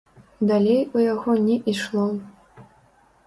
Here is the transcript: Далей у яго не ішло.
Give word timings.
Далей 0.51 0.79
у 0.99 1.03
яго 1.13 1.35
не 1.45 1.57
ішло. 1.73 2.05